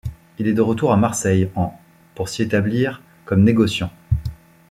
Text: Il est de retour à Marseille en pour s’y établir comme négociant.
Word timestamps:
Il 0.39 0.47
est 0.47 0.53
de 0.55 0.63
retour 0.63 0.91
à 0.93 0.97
Marseille 0.97 1.51
en 1.55 1.79
pour 2.15 2.27
s’y 2.27 2.41
établir 2.41 3.03
comme 3.23 3.43
négociant. 3.43 3.91